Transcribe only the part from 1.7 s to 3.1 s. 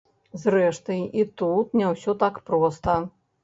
не ўсё так проста.